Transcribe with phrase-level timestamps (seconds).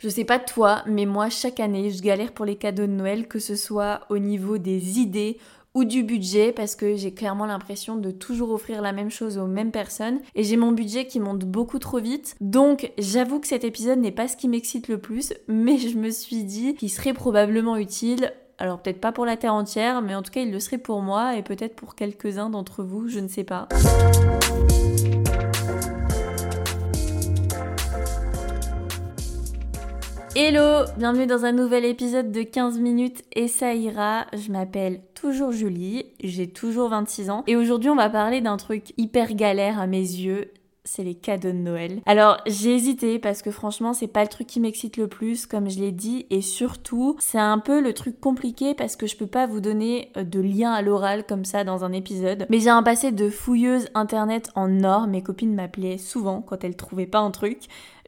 [0.00, 3.26] Je sais pas toi, mais moi chaque année je galère pour les cadeaux de Noël,
[3.26, 5.38] que ce soit au niveau des idées
[5.74, 9.48] ou du budget parce que j'ai clairement l'impression de toujours offrir la même chose aux
[9.48, 12.36] mêmes personnes et j'ai mon budget qui monte beaucoup trop vite.
[12.40, 16.10] Donc j'avoue que cet épisode n'est pas ce qui m'excite le plus, mais je me
[16.10, 18.32] suis dit qu'il serait probablement utile.
[18.58, 21.02] Alors peut-être pas pour la terre entière, mais en tout cas il le serait pour
[21.02, 23.66] moi et peut-être pour quelques-uns d'entre vous, je ne sais pas.
[30.40, 34.26] Hello, bienvenue dans un nouvel épisode de 15 minutes et ça ira.
[34.32, 38.92] Je m'appelle toujours Julie, j'ai toujours 26 ans et aujourd'hui on va parler d'un truc
[38.96, 40.52] hyper galère à mes yeux,
[40.84, 42.00] c'est les cadeaux de Noël.
[42.06, 45.68] Alors j'ai hésité parce que franchement c'est pas le truc qui m'excite le plus comme
[45.68, 49.26] je l'ai dit et surtout c'est un peu le truc compliqué parce que je peux
[49.26, 52.46] pas vous donner euh, de lien à l'oral comme ça dans un épisode.
[52.48, 56.76] Mais j'ai un passé de fouilleuse internet en or, mes copines m'appelaient souvent quand elles
[56.76, 57.62] trouvaient pas un truc.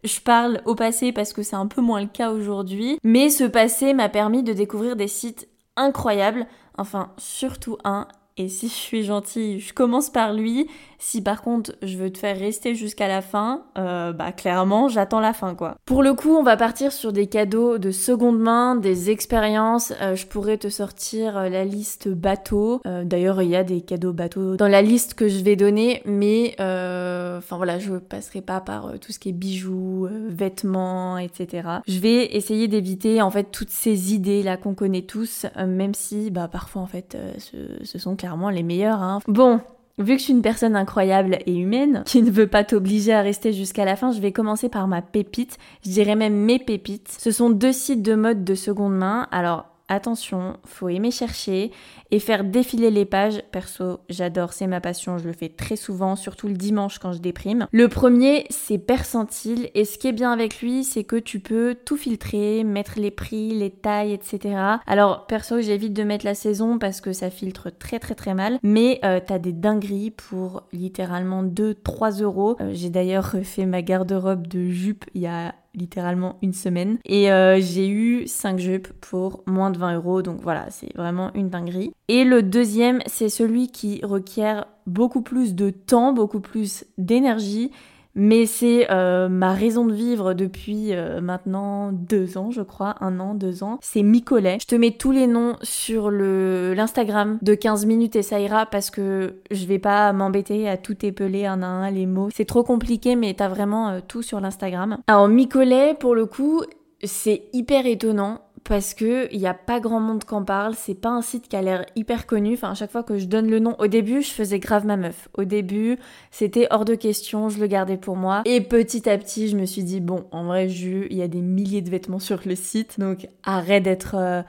[0.05, 3.45] Je parle au passé parce que c'est un peu moins le cas aujourd'hui, mais ce
[3.45, 8.07] passé m'a permis de découvrir des sites incroyables, enfin surtout un,
[8.41, 10.67] et si je suis gentille, je commence par lui,
[10.99, 15.21] si par contre je veux te faire rester jusqu'à la fin, euh, bah clairement j'attends
[15.21, 15.77] la fin quoi.
[15.85, 20.15] Pour le coup on va partir sur des cadeaux de seconde main, des expériences, euh,
[20.15, 24.57] je pourrais te sortir euh, la liste bateau, d'ailleurs il y a des cadeaux bateaux
[24.57, 29.13] dans la liste que je vais donner, mais enfin voilà je passerai pas par tout
[29.13, 31.69] ce qui est bijoux, vêtements, etc.
[31.89, 36.31] Je vais essayer d'éviter en fait toutes ces idées là qu'on connaît tous, même si
[36.31, 39.03] bah parfois en fait ce, ce sont clairement les meilleurs.
[39.03, 39.21] Hein.
[39.27, 39.61] Bon,
[40.01, 43.21] Vu que je suis une personne incroyable et humaine, qui ne veut pas t'obliger à
[43.21, 45.59] rester jusqu'à la fin, je vais commencer par ma pépite.
[45.85, 47.15] Je dirais même mes pépites.
[47.21, 49.29] Ce sont deux sites de mode de seconde main.
[49.31, 51.71] Alors, attention, faut aimer chercher
[52.11, 53.43] et faire défiler les pages.
[53.53, 57.19] Perso, j'adore, c'est ma passion, je le fais très souvent, surtout le dimanche quand je
[57.19, 57.67] déprime.
[57.73, 61.77] Le premier, c'est Percentile et ce qui est bien avec lui, c'est que tu peux
[61.85, 64.57] tout filtrer, mettre les prix, les tailles, etc.
[64.87, 68.59] Alors perso, j'évite de mettre la saison parce que ça filtre très très très mal,
[68.63, 72.57] mais euh, t'as des dingueries pour littéralement 2-3 euros.
[72.61, 76.99] Euh, j'ai d'ailleurs refait ma garde-robe de jupe il y a littéralement une semaine.
[77.05, 80.23] Et euh, j'ai eu 5 jupes pour moins de 20 euros.
[80.23, 81.93] Donc voilà, c'est vraiment une dinguerie.
[82.09, 87.71] Et le deuxième, c'est celui qui requiert beaucoup plus de temps, beaucoup plus d'énergie
[88.15, 93.21] mais c'est euh, ma raison de vivre depuis euh, maintenant deux ans, je crois, un
[93.21, 93.79] an, deux ans.
[93.83, 94.59] C'est Micolet.
[94.61, 98.91] Je te mets tous les noms sur l'Instagram de 15 minutes et ça ira parce
[98.91, 102.29] que je vais pas m'embêter à tout épeler un à un les mots.
[102.35, 104.99] C'est trop compliqué, mais t'as vraiment euh, tout sur l'Instagram.
[105.07, 106.63] Alors Micolet, pour le coup,
[107.03, 110.95] c'est hyper étonnant parce que il y a pas grand monde qui en parle, c'est
[110.95, 112.55] pas un site qui a l'air hyper connu.
[112.55, 114.97] Enfin, à chaque fois que je donne le nom, au début, je faisais grave ma
[114.97, 115.29] meuf.
[115.35, 115.99] Au début,
[116.31, 118.43] c'était hors de question, je le gardais pour moi.
[118.45, 121.43] Et petit à petit, je me suis dit bon, en vrai, il y a des
[121.43, 124.43] milliers de vêtements sur le site, donc arrête d'être euh,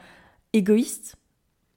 [0.53, 1.15] égoïste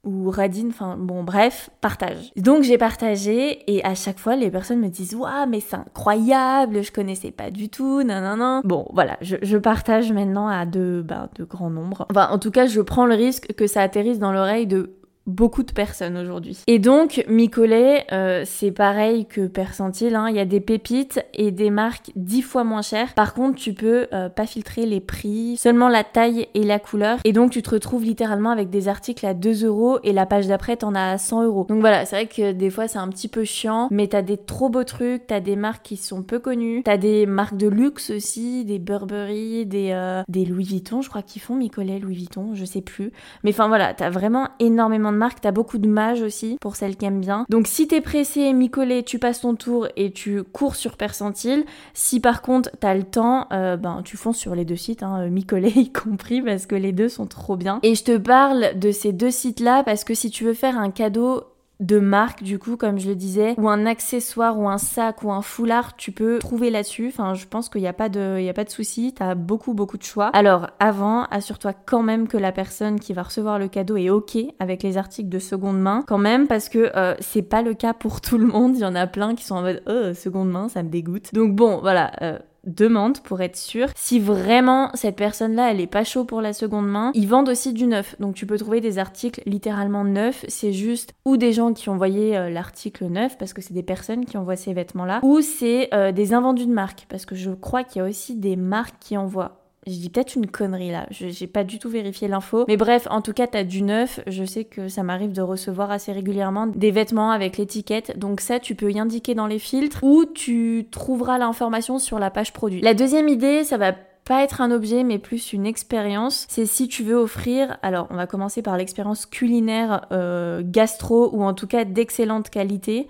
[0.05, 2.31] ou Radine, enfin bon bref, partage.
[2.35, 6.83] Donc j'ai partagé et à chaque fois les personnes me disent waouh mais c'est incroyable,
[6.83, 8.61] je connaissais pas du tout, non non non.
[8.63, 12.05] Bon voilà, je, partage maintenant à de, bah, de grands nombres.
[12.09, 14.95] Enfin en tout cas je prends le risque que ça atterrisse dans l'oreille de
[15.27, 16.59] beaucoup de personnes aujourd'hui.
[16.67, 20.27] Et donc, Micolet, euh, c'est pareil que Percentile, hein.
[20.29, 23.13] il y a des pépites et des marques dix fois moins chères.
[23.13, 27.17] Par contre, tu peux euh, pas filtrer les prix, seulement la taille et la couleur.
[27.23, 30.47] Et donc, tu te retrouves littéralement avec des articles à 2 euros et la page
[30.47, 31.65] d'après, t'en as à 100 euros.
[31.69, 34.37] Donc voilà, c'est vrai que des fois, c'est un petit peu chiant, mais t'as des
[34.37, 38.11] trop beaux trucs, t'as des marques qui sont peu connues, t'as des marques de luxe
[38.11, 42.53] aussi, des Burberry, des, euh, des Louis Vuitton, je crois qu'ils font Micolet, Louis Vuitton,
[42.53, 43.11] je sais plus.
[43.43, 47.05] Mais enfin voilà, t'as vraiment énormément marque, t'as beaucoup de mages aussi, pour celles qui
[47.05, 47.45] aiment bien.
[47.49, 51.65] Donc si t'es pressé, Micolé, tu passes ton tour et tu cours sur Percentile.
[51.93, 55.27] Si par contre t'as le temps, euh, ben tu fonces sur les deux sites, hein,
[55.27, 57.79] Micolé y compris, parce que les deux sont trop bien.
[57.83, 60.91] Et je te parle de ces deux sites-là parce que si tu veux faire un
[60.91, 61.43] cadeau
[61.79, 65.31] de marque du coup comme je le disais ou un accessoire ou un sac ou
[65.31, 67.07] un foulard tu peux trouver là-dessus.
[67.07, 69.13] Enfin je pense qu'il n'y a pas de il y a pas de souci.
[69.13, 70.27] T'as beaucoup beaucoup de choix.
[70.33, 74.37] Alors avant assure-toi quand même que la personne qui va recevoir le cadeau est ok
[74.59, 76.03] avec les articles de seconde main.
[76.07, 78.75] Quand même parce que euh, c'est pas le cas pour tout le monde.
[78.75, 81.33] Il y en a plein qui sont en mode oh seconde main ça me dégoûte.
[81.33, 83.87] Donc bon voilà euh, demande pour être sûr.
[83.95, 87.73] Si vraiment cette personne-là, elle est pas chaud pour la seconde main, ils vendent aussi
[87.73, 88.15] du neuf.
[88.19, 90.45] Donc tu peux trouver des articles littéralement neufs.
[90.47, 93.83] C'est juste ou des gens qui ont envoyé euh, l'article neuf parce que c'est des
[93.83, 97.51] personnes qui envoient ces vêtements-là, ou c'est euh, des invendus de marque parce que je
[97.51, 101.05] crois qu'il y a aussi des marques qui envoient je dis peut-être une connerie là,
[101.11, 102.65] j'ai pas du tout vérifié l'info.
[102.67, 104.19] Mais bref, en tout cas, t'as du neuf.
[104.25, 108.17] Je sais que ça m'arrive de recevoir assez régulièrement des vêtements avec l'étiquette.
[108.17, 112.31] Donc ça, tu peux y indiquer dans les filtres ou tu trouveras l'information sur la
[112.31, 112.81] page produit.
[112.81, 113.93] La deuxième idée, ça va
[114.25, 116.47] pas être un objet mais plus une expérience.
[116.49, 121.43] C'est si tu veux offrir, alors on va commencer par l'expérience culinaire euh, gastro ou
[121.43, 123.07] en tout cas d'excellente qualité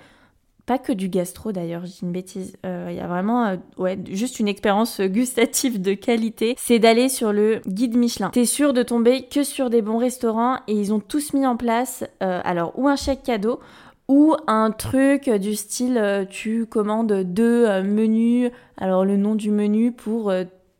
[0.66, 2.58] pas que du gastro d'ailleurs, j'ai une bêtise.
[2.66, 6.56] Euh, il y a vraiment euh, ouais, juste une expérience gustative de qualité.
[6.58, 8.30] C'est d'aller sur le guide Michelin.
[8.30, 11.56] T'es sûr de tomber que sur des bons restaurants et ils ont tous mis en
[11.56, 13.60] place euh, alors ou un chèque cadeau
[14.08, 20.32] ou un truc du style tu commandes deux menus, alors le nom du menu pour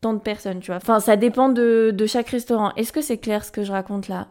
[0.02, 0.76] tant de personnes, tu vois.
[0.76, 2.72] Enfin, ça dépend de, de chaque restaurant.
[2.76, 4.28] Est-ce que c'est clair ce que je raconte là?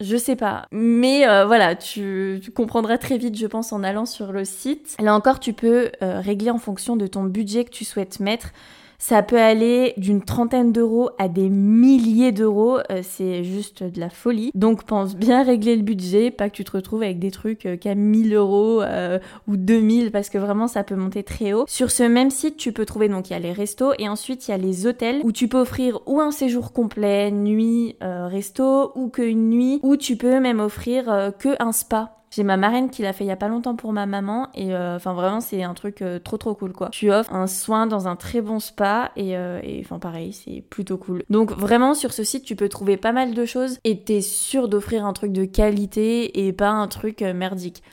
[0.00, 0.66] Je sais pas.
[0.72, 4.96] Mais euh, voilà, tu, comprendras très vite, je pense, en allant sur le site.
[5.00, 8.50] Là encore, tu peux euh, régler en fonction de ton budget que tu souhaites mettre.
[8.98, 14.10] Ça peut aller d'une trentaine d'euros à des milliers d'euros, euh, c'est juste de la
[14.10, 14.50] folie.
[14.54, 17.76] Donc pense bien régler le budget, pas que tu te retrouves avec des trucs euh,
[17.76, 19.18] qu'à 1000 euros euh,
[19.48, 21.64] ou 2000 parce que vraiment ça peut monter très haut.
[21.68, 24.48] Sur ce même site, tu peux trouver donc il y a les restos et ensuite
[24.48, 28.92] il y a les hôtels où tu peux offrir ou un séjour complet, nuit, resto
[28.94, 32.23] ou qu'une nuit, ou tu peux même offrir que un spa.
[32.34, 34.74] J'ai ma marraine qui l'a fait il y a pas longtemps pour ma maman et
[34.74, 36.88] euh, enfin vraiment c'est un truc euh, trop trop cool quoi.
[36.90, 40.96] Tu offres un soin dans un très bon spa euh, et enfin pareil c'est plutôt
[40.96, 41.22] cool.
[41.30, 44.68] Donc vraiment sur ce site tu peux trouver pas mal de choses et t'es sûr
[44.68, 47.84] d'offrir un truc de qualité et pas un truc merdique.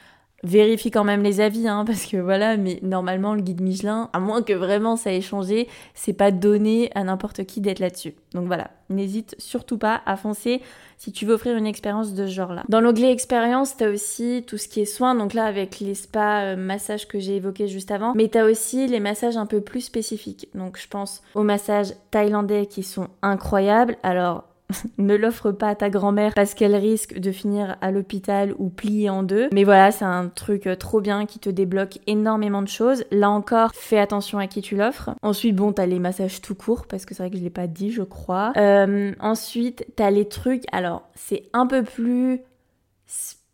[0.44, 4.20] Vérifie quand même les avis, hein, parce que voilà, mais normalement le guide Michelin, à
[4.20, 8.16] moins que vraiment ça ait changé, c'est pas donné à n'importe qui d'être là-dessus.
[8.34, 10.62] Donc voilà, n'hésite surtout pas à foncer
[10.98, 12.64] si tu veux offrir une expérience de ce genre-là.
[12.70, 16.44] Dans l'onglet expérience, t'as aussi tout ce qui est soins, donc là avec les spas,
[16.44, 19.82] euh, massages que j'ai évoqués juste avant, mais t'as aussi les massages un peu plus
[19.82, 20.50] spécifiques.
[20.56, 23.98] Donc je pense aux massages thaïlandais qui sont incroyables.
[24.04, 24.44] Alors
[24.98, 29.10] ne l'offre pas à ta grand-mère parce qu'elle risque de finir à l'hôpital ou pliée
[29.10, 29.50] en deux.
[29.54, 33.04] Mais voilà, c'est un truc euh, trop bien qui te débloque énormément de choses.
[33.12, 35.12] Là encore, fais attention à qui tu l'offres.
[35.22, 37.68] Ensuite, bon, t'as les massages tout court parce que c'est vrai que je l'ai pas
[37.68, 38.54] dit, je crois.
[38.58, 40.64] Euh, ensuite, t'as les trucs.
[40.72, 42.42] Alors, c'est un peu plus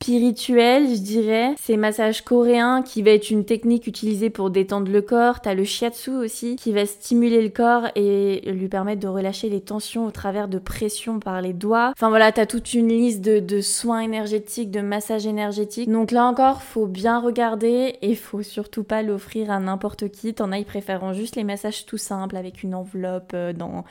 [0.01, 1.55] spirituel, je dirais.
[1.59, 5.41] C'est massage coréen qui va être une technique utilisée pour détendre le corps.
[5.41, 9.59] T'as le shiatsu aussi qui va stimuler le corps et lui permettre de relâcher les
[9.59, 11.91] tensions au travers de pression par les doigts.
[11.91, 15.91] Enfin voilà, t'as toute une liste de, soins énergétiques, de massages énergétiques.
[15.91, 20.33] Donc là encore, faut bien regarder et faut surtout pas l'offrir à n'importe qui.
[20.33, 23.83] T'en as, ils préféreront juste les massages tout simples avec une enveloppe euh, dans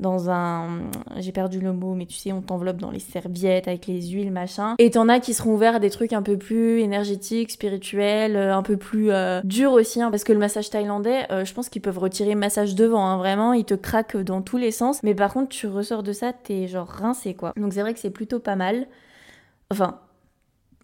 [0.00, 0.80] dans un.
[1.18, 4.32] J'ai perdu le mot, mais tu sais, on t'enveloppe dans les serviettes avec les huiles,
[4.32, 4.74] machin.
[4.78, 8.54] Et t'en as qui seront ouverts à des trucs un peu plus énergétiques, spirituels, euh,
[8.54, 11.68] un peu plus euh, durs aussi, hein, parce que le massage thaïlandais, euh, je pense
[11.68, 15.02] qu'ils peuvent retirer massage devant, hein, vraiment, ils te craquent dans tous les sens.
[15.02, 17.52] Mais par contre, tu ressors de ça, t'es genre rincé, quoi.
[17.56, 18.86] Donc c'est vrai que c'est plutôt pas mal.
[19.70, 20.00] Enfin,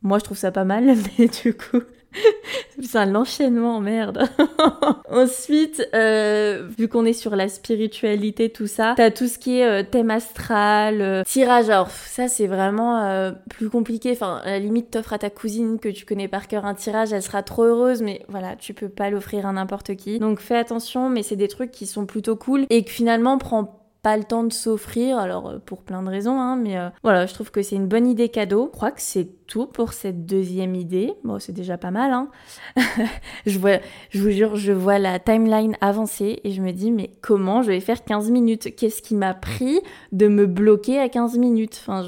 [0.03, 0.85] moi je trouve ça pas mal,
[1.19, 1.81] mais du coup,
[2.83, 4.29] c'est un enchaînement, merde.
[5.11, 9.67] Ensuite, euh, vu qu'on est sur la spiritualité, tout ça, t'as tout ce qui est
[9.67, 11.71] euh, thème astral, euh, tirage.
[11.71, 14.13] Alors ça, c'est vraiment euh, plus compliqué.
[14.13, 17.13] Enfin, à la limite, t'offres à ta cousine que tu connais par cœur un tirage,
[17.13, 20.19] elle sera trop heureuse, mais voilà, tu peux pas l'offrir à n'importe qui.
[20.19, 23.87] Donc fais attention, mais c'est des trucs qui sont plutôt cool et que finalement prend
[24.07, 27.27] pas le temps de s'offrir, alors euh, pour plein de raisons, hein, mais euh, voilà,
[27.27, 28.71] je trouve que c'est une bonne idée cadeau.
[28.73, 29.27] Je crois que c'est
[29.73, 31.15] pour cette deuxième idée.
[31.25, 32.29] Bon, c'est déjà pas mal, hein.
[33.47, 33.79] je vois,
[34.11, 37.69] je vous jure, je vois la timeline avancer et je me dis, mais comment je
[37.69, 38.75] vais faire 15 minutes?
[38.77, 39.81] Qu'est-ce qui m'a pris
[40.13, 41.81] de me bloquer à 15 minutes?
[41.81, 42.05] Enfin,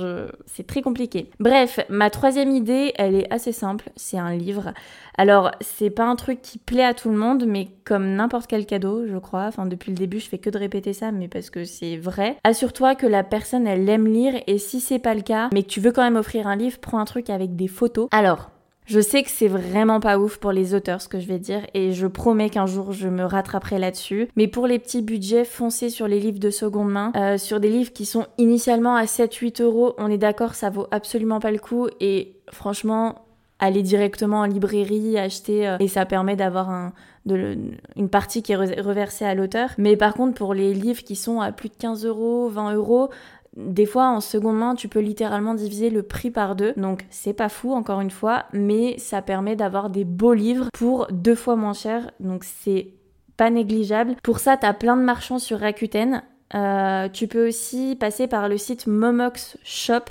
[0.47, 1.31] c'est très compliqué.
[1.41, 3.91] Bref, ma troisième idée, elle est assez simple.
[3.97, 4.73] C'est un livre.
[5.17, 8.67] Alors, c'est pas un truc qui plaît à tout le monde, mais comme n'importe quel
[8.67, 9.47] cadeau, je crois.
[9.47, 12.37] Enfin, depuis le début, je fais que de répéter ça, mais parce que c'est vrai.
[12.45, 15.69] Assure-toi que la personne, elle aime lire, et si c'est pas le cas, mais que
[15.69, 18.09] tu veux quand même offrir un livre, prends un truc avec des photos.
[18.11, 18.51] Alors,
[18.89, 21.61] je sais que c'est vraiment pas ouf pour les auteurs ce que je vais dire
[21.75, 24.29] et je promets qu'un jour je me rattraperai là-dessus.
[24.35, 27.13] Mais pour les petits budgets, foncez sur les livres de seconde main.
[27.15, 30.87] Euh, sur des livres qui sont initialement à 7-8 euros, on est d'accord, ça vaut
[30.91, 33.27] absolument pas le coup et franchement,
[33.59, 36.93] aller directement en librairie, acheter, euh, et ça permet d'avoir un,
[37.27, 39.71] une partie qui est reversée à l'auteur.
[39.79, 43.11] Mais par contre, pour les livres qui sont à plus de 15 euros, 20 euros,
[43.59, 46.73] des fois en seconde main, tu peux littéralement diviser le prix par deux.
[46.77, 51.09] Donc c'est pas fou, encore une fois, mais ça permet d'avoir des beaux livres pour
[51.11, 52.11] deux fois moins cher.
[52.21, 52.93] Donc c'est
[53.37, 54.15] pas négligeable.
[54.23, 56.23] Pour ça, t'as plein de marchands sur Rakuten.
[56.55, 60.05] Euh, tu peux aussi passer par le site Momox Shop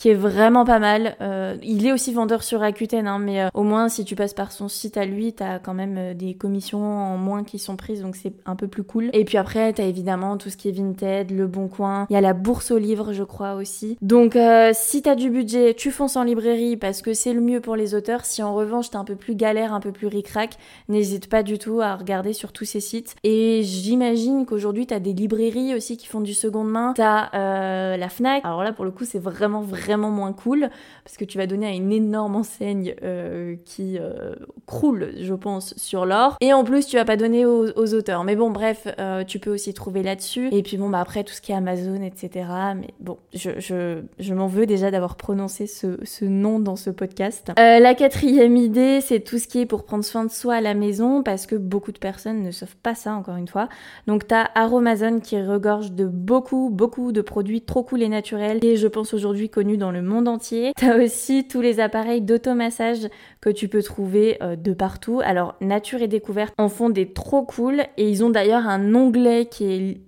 [0.00, 1.14] qui est vraiment pas mal.
[1.20, 4.32] Euh, il est aussi vendeur sur Rakuten, hein, mais euh, au moins si tu passes
[4.32, 7.76] par son site à lui, t'as quand même euh, des commissions en moins qui sont
[7.76, 9.10] prises, donc c'est un peu plus cool.
[9.12, 12.06] Et puis après, t'as évidemment tout ce qui est Vinted, Le Bon Coin.
[12.08, 13.98] Il y a la bourse aux livres, je crois aussi.
[14.00, 14.38] Donc
[14.72, 17.94] si t'as du budget, tu fonces en librairie parce que c'est le mieux pour les
[17.94, 18.24] auteurs.
[18.24, 20.56] Si en revanche t'es un peu plus galère, un peu plus ric-rac,
[20.88, 23.16] n'hésite pas du tout à regarder sur tous ces sites.
[23.22, 26.94] Et j'imagine qu'aujourd'hui t'as des librairies aussi qui font du seconde main.
[26.96, 27.28] T'as
[27.98, 28.42] la Fnac.
[28.46, 30.70] Alors là pour le coup c'est vraiment vraiment moins cool
[31.04, 34.34] parce que tu vas donner à une énorme enseigne euh, qui euh,
[34.66, 36.36] croule, je pense, sur l'or.
[36.40, 38.24] Et en plus, tu vas pas donner aux, auteurs.
[38.24, 40.48] Mais bon, bref, euh, tu peux aussi trouver là-dessus.
[40.52, 42.46] Et puis bon, bah après, tout ce qui est Amazon, etc.
[42.76, 46.90] Mais bon, je, je, je m'en veux déjà d'avoir prononcé ce, ce, nom dans ce
[46.90, 47.50] podcast.
[47.56, 50.74] la quatrième idée, c'est tout ce qui est pour prendre soin de soi à la
[50.74, 53.68] maison parce que beaucoup de personnes ne savent pas ça, encore une fois.
[54.06, 58.76] Donc, t'as Aromazone qui regorge de beaucoup, beaucoup de produits trop cool et naturels et
[58.76, 60.72] je pense aujourd'hui connus dans le monde entier.
[60.76, 63.08] T'as aussi tous les appareils d'automassage
[63.40, 65.20] que tu peux trouver euh, de partout.
[65.24, 69.46] Alors Nature et Découverte en font des trop cool et ils ont d'ailleurs un onglet
[69.46, 70.00] qui est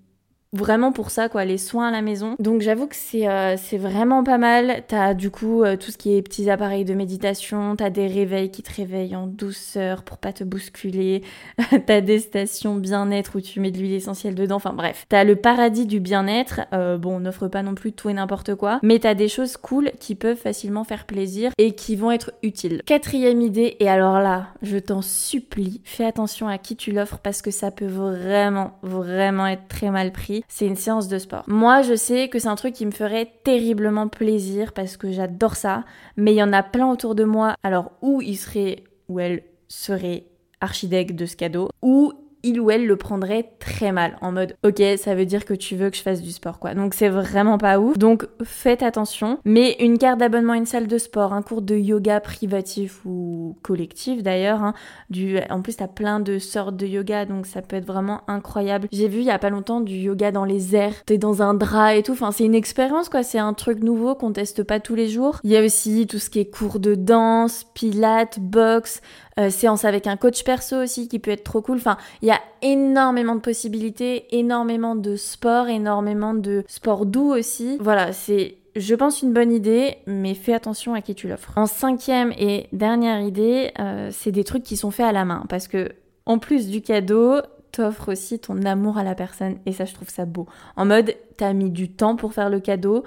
[0.52, 2.36] vraiment pour ça quoi les soins à la maison.
[2.38, 4.82] Donc j'avoue que c'est euh, vraiment pas mal.
[4.86, 7.74] T'as du coup euh, tout ce qui est petits appareils de méditation.
[7.76, 11.22] T'as des réveils qui te réveillent en douceur pour pas te bousculer.
[11.86, 14.56] T'as des stations bien-être où tu mets de l'huile essentielle dedans.
[14.56, 15.06] Enfin bref.
[15.08, 16.60] T'as le paradis du bien-être.
[16.72, 18.78] Euh, bon on n'offre pas non plus tout et n'importe quoi.
[18.82, 22.82] Mais t'as des choses cool qui peuvent facilement faire plaisir et qui vont être utiles.
[22.84, 27.42] Quatrième idée et alors là je t'en supplie fais attention à qui tu l'offres parce
[27.42, 31.44] que ça peut vraiment vraiment être très mal pris c'est une séance de sport.
[31.46, 35.56] Moi, je sais que c'est un truc qui me ferait terriblement plaisir parce que j'adore
[35.56, 35.84] ça,
[36.16, 37.54] mais il y en a plein autour de moi.
[37.62, 40.24] Alors, où il serait, ou elle serait
[40.60, 44.82] archidèque de ce cadeau, ou il ou elle le prendrait très mal en mode ok
[44.96, 46.74] ça veut dire que tu veux que je fasse du sport quoi.
[46.74, 47.98] Donc c'est vraiment pas ouf.
[47.98, 49.38] Donc faites attention.
[49.44, 53.56] Mais une carte d'abonnement à une salle de sport un cours de yoga privatif ou
[53.62, 54.74] collectif d'ailleurs hein,
[55.10, 58.88] du en plus t'as plein de sortes de yoga donc ça peut être vraiment incroyable.
[58.92, 61.04] J'ai vu il y a pas longtemps du yoga dans les airs.
[61.06, 62.12] T'es dans un drap et tout.
[62.12, 63.22] Enfin c'est une expérience quoi.
[63.22, 65.40] C'est un truc nouveau qu'on teste pas tous les jours.
[65.44, 69.00] Il y a aussi tout ce qui est cours de danse pilates boxe
[69.38, 71.76] euh, séance avec un coach perso aussi qui peut être trop cool.
[71.76, 77.78] Enfin, il y a énormément de possibilités, énormément de sport, énormément de sport doux aussi.
[77.80, 81.52] Voilà, c'est je pense une bonne idée, mais fais attention à qui tu l'offres.
[81.56, 85.44] En cinquième et dernière idée, euh, c'est des trucs qui sont faits à la main,
[85.48, 85.90] parce que
[86.24, 87.40] en plus du cadeau,
[87.72, 90.46] t'offres aussi ton amour à la personne, et ça je trouve ça beau.
[90.76, 93.04] En mode, t'as mis du temps pour faire le cadeau,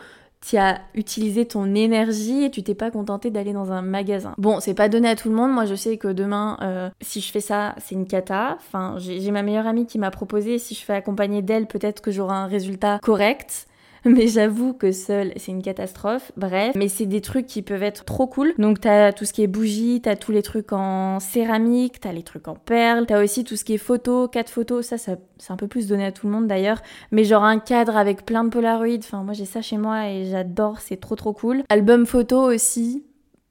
[0.48, 4.34] tu as utilisé ton énergie et tu t'es pas contenté d'aller dans un magasin.
[4.38, 5.52] Bon, c'est pas donné à tout le monde.
[5.52, 8.58] Moi, je sais que demain, euh, si je fais ça, c'est une cata.
[8.60, 12.12] Enfin, j'ai ma meilleure amie qui m'a proposé, si je fais accompagner d'elle, peut-être que
[12.12, 13.68] j'aurai un résultat correct.
[14.10, 16.32] mais j'avoue que seul, c'est une catastrophe.
[16.38, 18.54] Bref, mais c'est des trucs qui peuvent être trop cool.
[18.58, 22.24] Donc t'as tout ce qui est bougies, t'as tous les trucs en céramique, t'as les
[22.24, 25.52] trucs en perles, t'as aussi tout ce qui est photos, quatre photos, ça, ça c'est
[25.52, 26.82] un peu plus donné à tout le monde d'ailleurs,
[27.12, 30.26] mais genre un cadre avec plein de polaroids, enfin moi j'ai ça chez moi et
[30.26, 31.64] j'adore, c'est trop trop cool.
[31.70, 33.04] Album photo aussi,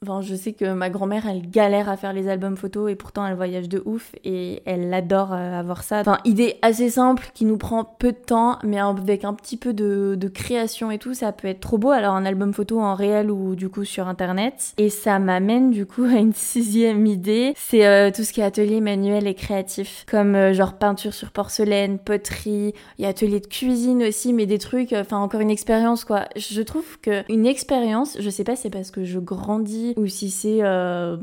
[0.06, 3.26] Enfin, je sais que ma grand-mère, elle galère à faire les albums photos et pourtant
[3.26, 6.00] elle voyage de ouf et elle adore euh, avoir ça.
[6.00, 9.72] Enfin, idée assez simple qui nous prend peu de temps, mais avec un petit peu
[9.72, 11.90] de, création et tout, ça peut être trop beau.
[11.90, 14.72] Alors, un album photo en réel ou du coup sur internet.
[14.78, 18.44] Et ça m'amène du coup à une sixième idée c'est euh, tout ce qui est
[18.44, 23.40] atelier manuel et créatif, comme euh, genre peinture sur porcelaine, poterie, il y a atelier
[23.40, 26.26] de cuisine aussi, mais des trucs, enfin, encore une expérience quoi.
[26.36, 30.30] Je trouve que une expérience, je sais pas, c'est parce que je grandis ou si
[30.30, 31.16] c'est euh,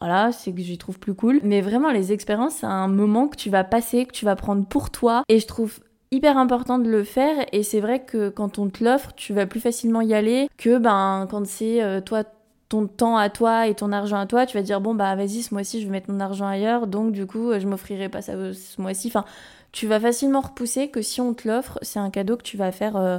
[0.00, 1.40] voilà, c'est que j'y trouve plus cool.
[1.42, 4.66] Mais vraiment, les expériences, c'est un moment que tu vas passer, que tu vas prendre
[4.66, 5.24] pour toi.
[5.28, 7.44] Et je trouve hyper important de le faire.
[7.52, 10.78] Et c'est vrai que quand on te l'offre, tu vas plus facilement y aller que
[10.78, 12.24] ben quand c'est euh, toi
[12.68, 15.42] ton temps à toi et ton argent à toi, tu vas dire bon bah vas-y
[15.42, 18.34] ce mois-ci je vais mettre mon argent ailleurs, donc du coup je m'offrirai pas ça
[18.52, 19.08] ce mois-ci.
[19.08, 19.24] Enfin,
[19.72, 22.72] tu vas facilement repousser que si on te l'offre, c'est un cadeau que tu vas
[22.72, 23.18] faire euh,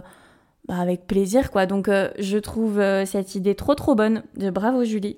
[0.67, 1.65] bah, avec plaisir quoi.
[1.65, 4.23] Donc euh, je trouve euh, cette idée trop trop bonne.
[4.35, 5.15] Bravo Julie.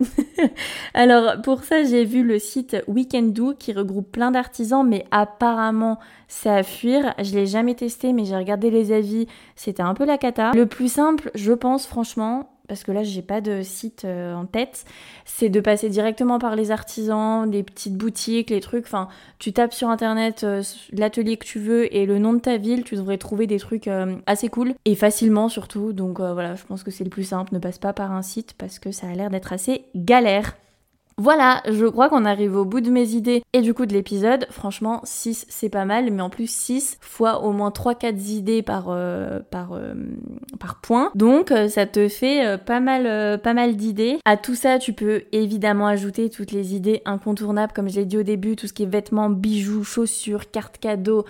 [0.94, 6.00] Alors pour ça j'ai vu le site Weekend Do qui regroupe plein d'artisans mais apparemment
[6.30, 7.14] c'est à fuir.
[7.22, 10.52] Je l'ai jamais testé mais j'ai regardé les avis, c'était un peu la cata.
[10.54, 14.46] Le plus simple je pense franchement parce que là j'ai pas de site euh, en
[14.46, 14.86] tête,
[15.26, 18.86] c'est de passer directement par les artisans, les petites boutiques, les trucs.
[18.86, 22.58] Enfin, tu tapes sur internet euh, l'atelier que tu veux et le nom de ta
[22.58, 25.94] ville, tu devrais trouver des trucs euh, assez cool et facilement surtout.
[25.94, 27.54] Donc voilà, je pense que c'est le plus simple.
[27.54, 30.56] Ne passe pas par un site parce que ça a l'air d'être assez galère.
[31.18, 34.48] Voilà, je crois qu'on arrive au bout de mes idées et du coup de l'épisode.
[34.50, 38.86] Franchement, 6 c'est pas mal, mais en plus 6 fois au moins 3-4 idées par,
[39.50, 39.78] par
[40.60, 41.12] par point.
[41.16, 44.20] Donc euh, ça te fait euh, pas mal, pas mal d'idées.
[44.26, 48.18] À tout ça, tu peux évidemment ajouter toutes les idées incontournables, comme je l'ai dit
[48.18, 51.26] au début, tout ce qui est vêtements, bijoux, chaussures, cartes cadeaux,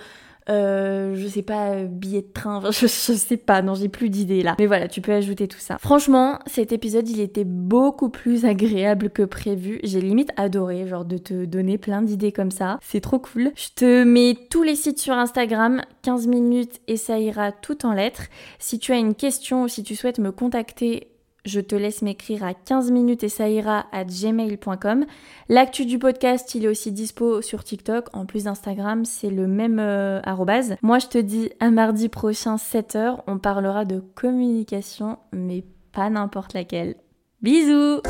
[0.50, 4.42] euh, je sais pas, billet de train, je, je sais pas, non j'ai plus d'idées
[4.42, 4.56] là.
[4.58, 5.78] Mais voilà, tu peux ajouter tout ça.
[5.78, 9.80] Franchement, cet épisode il était beaucoup plus agréable que prévu.
[9.82, 12.78] J'ai limite adoré, genre de te donner plein d'idées comme ça.
[12.82, 13.52] C'est trop cool.
[13.56, 17.92] Je te mets tous les sites sur Instagram, 15 minutes et ça ira tout en
[17.92, 18.24] lettres.
[18.58, 21.08] Si tu as une question ou si tu souhaites me contacter
[21.44, 25.04] je te laisse m'écrire à 15 minutes et ça ira à gmail.com.
[25.48, 28.06] L'actu du podcast, il est aussi dispo sur TikTok.
[28.12, 30.20] En plus d'Instagram, c'est le même euh.
[30.82, 33.20] Moi, je te dis à mardi prochain, 7h.
[33.26, 36.96] On parlera de communication, mais pas n'importe laquelle.
[37.42, 38.00] Bisous